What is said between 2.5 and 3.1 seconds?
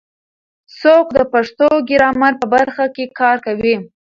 برخه کې